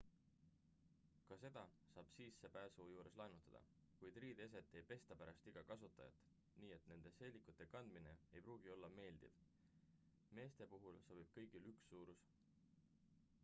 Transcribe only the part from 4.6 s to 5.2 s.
ei pesta